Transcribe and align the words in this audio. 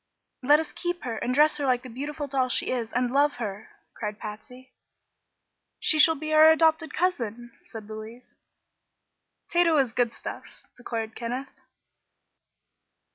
"Let 0.41 0.59
us 0.59 0.71
keep 0.71 1.03
her, 1.03 1.17
and 1.19 1.31
dress 1.31 1.57
her 1.57 1.67
like 1.67 1.83
the 1.83 1.87
beautiful 1.89 2.25
doll 2.25 2.49
she 2.49 2.71
is, 2.71 2.91
and 2.91 3.11
love 3.11 3.33
her!" 3.33 3.69
cried 3.93 4.17
Patsy. 4.17 4.73
"She 5.79 5.99
shall 5.99 6.15
be 6.15 6.33
our 6.33 6.49
adopted 6.49 6.91
cousin," 6.91 7.51
said 7.65 7.87
Louise. 7.87 8.33
"Tato 9.51 9.77
is 9.77 9.93
good 9.93 10.11
stuff!" 10.11 10.63
declared 10.75 11.13
Kenneth. 11.13 11.53